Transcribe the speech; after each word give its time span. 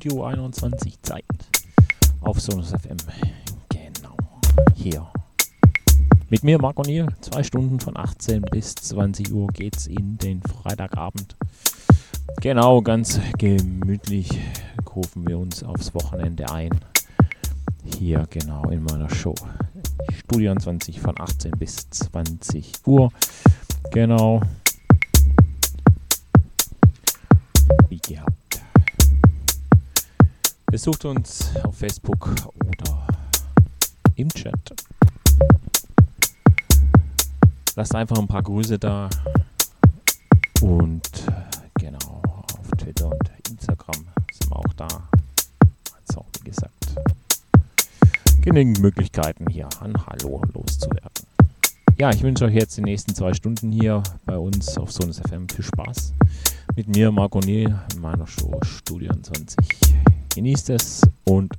Studio 0.00 0.24
21 0.24 1.02
Zeit 1.02 1.24
auf 2.22 2.40
Sonus 2.40 2.70
FM. 2.70 2.96
Genau, 3.68 4.16
hier. 4.74 5.06
Mit 6.30 6.42
mir, 6.42 6.58
Marc 6.58 6.78
O'Neill, 6.78 7.06
zwei 7.20 7.42
Stunden 7.42 7.80
von 7.80 7.98
18 7.98 8.40
bis 8.50 8.74
20 8.76 9.30
Uhr 9.30 9.48
geht's 9.48 9.86
in 9.88 10.16
den 10.16 10.40
Freitagabend. 10.40 11.36
Genau, 12.40 12.80
ganz 12.80 13.20
gemütlich 13.36 14.30
rufen 14.96 15.28
wir 15.28 15.38
uns 15.38 15.62
aufs 15.62 15.92
Wochenende 15.92 16.50
ein. 16.50 16.70
Hier 17.98 18.26
genau 18.30 18.70
in 18.70 18.82
meiner 18.82 19.10
Show. 19.10 19.34
Studio 20.18 20.54
20 20.56 20.98
von 20.98 21.20
18 21.20 21.50
bis 21.58 21.90
20 21.90 22.72
Uhr. 22.86 23.12
Genau. 23.92 24.40
Besucht 30.70 31.04
uns 31.04 31.50
auf 31.64 31.76
Facebook 31.76 32.30
oder 32.54 33.06
im 34.14 34.28
Chat. 34.28 34.54
Lasst 37.74 37.92
einfach 37.96 38.16
ein 38.18 38.28
paar 38.28 38.44
Grüße 38.44 38.78
da. 38.78 39.10
Und 40.60 41.02
genau, 41.74 42.22
auf 42.24 42.70
Twitter 42.78 43.06
und 43.06 43.30
Instagram 43.50 44.06
sind 44.32 44.48
wir 44.48 44.56
auch 44.56 44.72
da. 44.76 44.86
Also, 46.06 46.24
wie 46.38 46.50
gesagt, 46.50 46.94
genügend 48.40 48.78
Möglichkeiten 48.78 49.48
hier 49.50 49.68
an 49.80 49.92
Hallo 50.06 50.40
loszuwerden. 50.54 51.26
Ja, 51.98 52.10
ich 52.10 52.22
wünsche 52.22 52.44
euch 52.44 52.54
jetzt 52.54 52.76
die 52.76 52.82
nächsten 52.82 53.12
zwei 53.16 53.34
Stunden 53.34 53.72
hier 53.72 54.04
bei 54.24 54.38
uns 54.38 54.78
auf 54.78 54.92
Sonus 54.92 55.18
FM 55.18 55.48
viel 55.48 55.64
Spaß. 55.64 56.12
Mit 56.76 56.86
mir, 56.86 57.10
Marco 57.10 57.40
Neil, 57.40 57.76
in 57.92 58.00
meiner 58.00 58.28
Show 58.28 58.56
Studio 58.62 59.12
20. 59.12 59.89
Genießt 60.34 60.70
es 60.70 61.02
und 61.24 61.52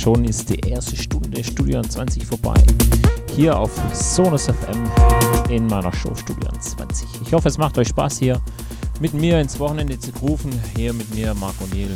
schon 0.00 0.24
ist 0.24 0.48
die 0.48 0.60
erste 0.60 0.96
Stunde 0.96 1.44
Studio 1.44 1.82
20 1.82 2.24
vorbei. 2.24 2.54
Hier 3.36 3.58
auf 3.58 3.70
Sonus 3.92 4.46
FM 4.46 4.90
in 5.50 5.66
meiner 5.66 5.92
Show 5.92 6.14
Studio 6.14 6.48
20. 6.58 7.06
Ich 7.26 7.34
hoffe, 7.34 7.48
es 7.48 7.58
macht 7.58 7.76
euch 7.76 7.88
Spaß 7.88 8.18
hier 8.18 8.40
mit 8.98 9.12
mir 9.12 9.38
ins 9.38 9.60
Wochenende 9.60 9.98
zu 9.98 10.10
rufen. 10.22 10.50
Hier 10.74 10.94
mit 10.94 11.14
mir, 11.14 11.34
Marco 11.34 11.66
Niel, 11.74 11.90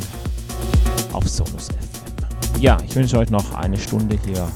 auf 1.13 1.27
Sonus 1.27 1.69
FM. 1.69 2.61
Ja, 2.61 2.77
ich 2.87 2.95
wünsche 2.95 3.17
euch 3.17 3.31
noch 3.31 3.55
eine 3.55 3.77
Stunde 3.77 4.19
hier. 4.23 4.47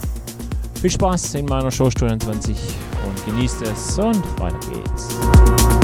Viel 0.80 0.92
Spaß 0.92 1.34
in 1.34 1.46
meiner 1.46 1.72
Show 1.72 1.90
Studio 1.90 2.18
20 2.18 2.56
und 3.08 3.26
genießt 3.26 3.64
es 3.64 3.98
und 3.98 4.40
weiter 4.40 4.60
geht's. 4.72 5.79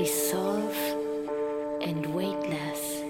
Dissolve 0.00 0.78
and 1.82 2.06
weightless. 2.14 3.02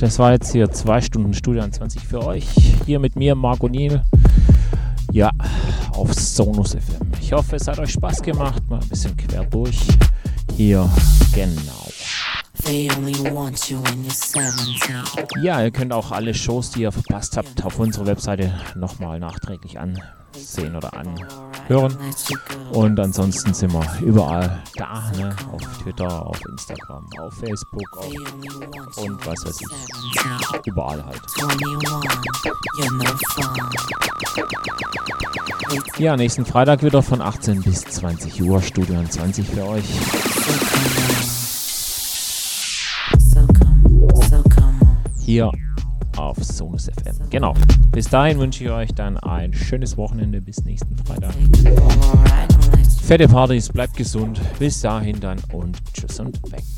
Das 0.00 0.18
war 0.20 0.30
jetzt 0.30 0.52
hier 0.52 0.70
zwei 0.70 1.00
Stunden 1.00 1.34
Studio 1.34 1.68
20 1.68 2.06
für 2.06 2.24
euch. 2.24 2.46
Hier 2.86 3.00
mit 3.00 3.16
mir, 3.16 3.34
Marco 3.34 3.68
Niel. 3.68 4.02
Ja, 5.10 5.30
auf 5.92 6.14
Sonus 6.14 6.74
FM. 6.74 7.10
Ich 7.20 7.32
hoffe, 7.32 7.56
es 7.56 7.66
hat 7.66 7.80
euch 7.80 7.90
Spaß 7.90 8.22
gemacht. 8.22 8.62
Mal 8.68 8.78
ein 8.80 8.88
bisschen 8.88 9.16
quer 9.16 9.44
durch. 9.44 9.80
Hier, 10.56 10.88
genau. 11.34 11.88
Ja, 15.42 15.60
ihr 15.60 15.72
könnt 15.72 15.92
auch 15.92 16.12
alle 16.12 16.32
Shows, 16.32 16.70
die 16.70 16.82
ihr 16.82 16.92
verpasst 16.92 17.36
habt, 17.36 17.64
auf 17.64 17.80
unserer 17.80 18.06
Webseite 18.06 18.52
nochmal 18.76 19.18
nachträglich 19.18 19.80
ansehen 19.80 20.76
oder 20.76 20.92
anhören. 20.94 21.96
Und 22.72 23.00
ansonsten 23.00 23.52
sind 23.52 23.72
wir 23.72 23.84
überall 24.00 24.62
da, 24.76 25.10
ne? 25.18 25.34
auf 25.50 25.61
Twitter, 25.82 26.26
auf 26.26 26.40
Instagram, 26.48 27.08
auf 27.20 27.34
Facebook 27.34 27.82
auf 27.96 28.06
und 28.98 29.26
was 29.26 29.44
weiß 29.44 29.60
ich. 29.60 30.66
Überall 30.66 31.04
halt. 31.04 31.20
Ja, 35.98 36.16
nächsten 36.16 36.44
Freitag 36.44 36.84
wieder 36.84 37.02
von 37.02 37.20
18 37.20 37.62
bis 37.62 37.80
20 37.80 38.42
Uhr, 38.42 38.62
Studio 38.62 39.02
20 39.02 39.48
für 39.48 39.66
euch. 39.66 39.84
Hier 45.18 45.50
auf 46.16 46.36
Sonus 46.44 46.90
FM. 47.02 47.28
Genau. 47.30 47.54
Bis 47.90 48.08
dahin 48.08 48.38
wünsche 48.38 48.62
ich 48.62 48.70
euch 48.70 48.94
dann 48.94 49.16
ein 49.18 49.52
schönes 49.52 49.96
Wochenende. 49.96 50.40
Bis 50.40 50.64
nächsten 50.64 50.96
Freitag 50.98 51.34
fette 53.12 53.28
Partys, 53.28 53.68
bleibt 53.68 53.94
gesund. 53.94 54.40
Bis 54.58 54.80
dahin 54.80 55.20
dann 55.20 55.38
und 55.52 55.76
tschüss 55.92 56.18
und 56.18 56.34
weg. 56.50 56.71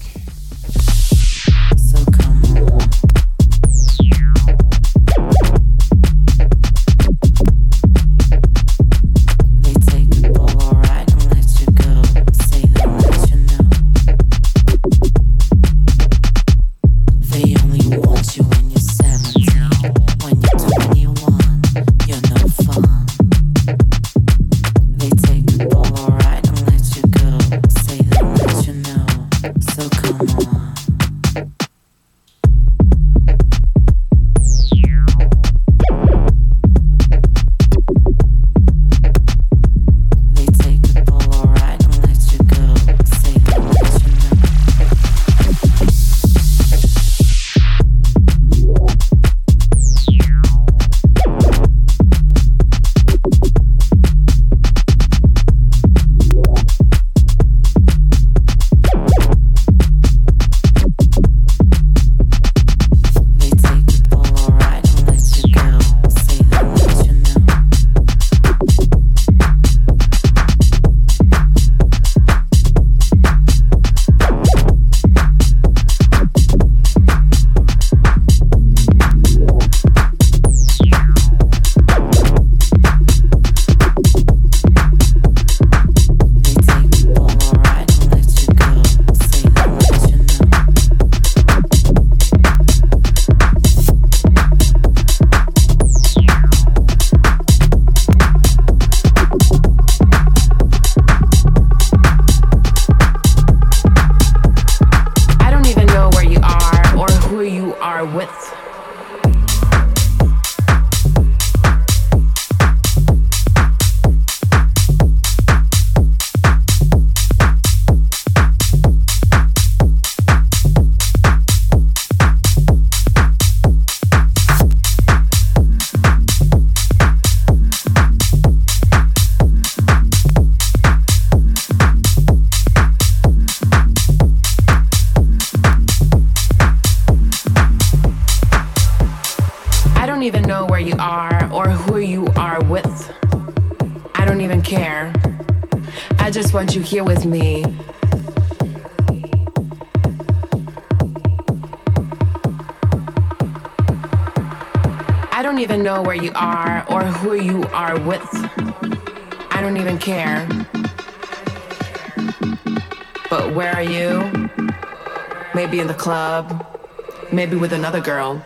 with 167.64 167.72
another 167.72 167.98
girl. 168.02 168.44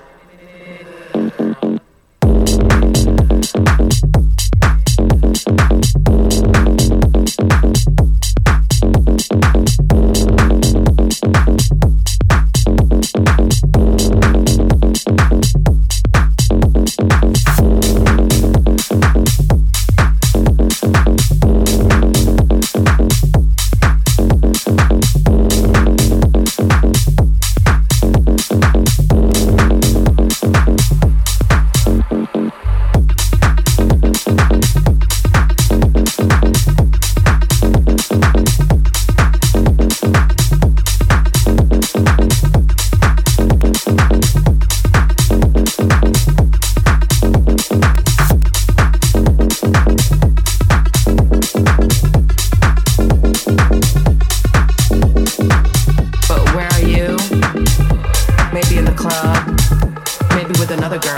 another 60.88 61.06
girl. 61.06 61.17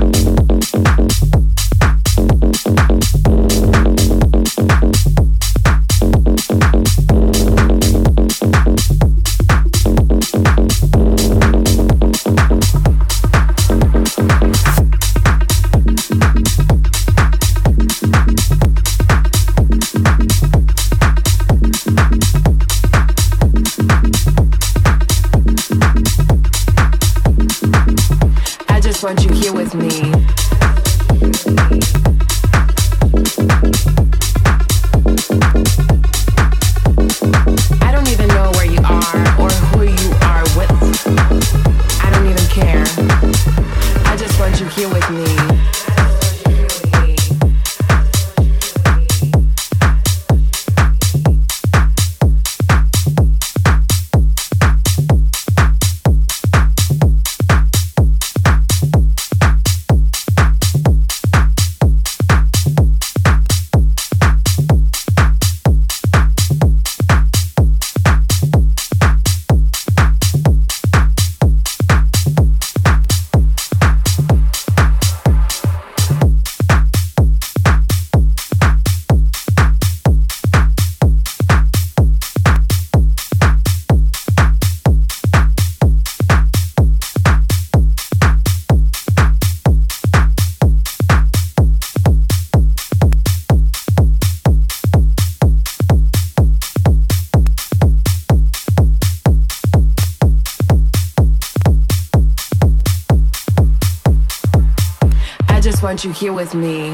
Here 106.21 106.31
with 106.31 106.53
me. 106.53 106.90